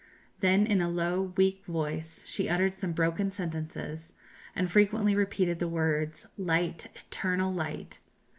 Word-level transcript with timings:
Then 0.39 0.65
in 0.65 0.81
a 0.81 0.89
low 0.89 1.31
weak 1.37 1.63
voice 1.67 2.23
she 2.25 2.49
uttered 2.49 2.75
some 2.75 2.91
broken 2.91 3.29
sentences, 3.29 4.13
and 4.55 4.67
frequently 4.71 5.13
repeated 5.13 5.59
the 5.59 5.67
words, 5.67 6.25
"Light, 6.37 6.87
eternal 6.95 7.53
light!" 7.53 7.99